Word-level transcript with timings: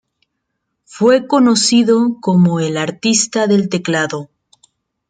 Fue 0.85 1.27
conocido 1.27 2.17
como 2.21 2.59
"El 2.59 2.77
Artista 2.77 3.45
del 3.45 3.69
Teclado". 3.69 4.31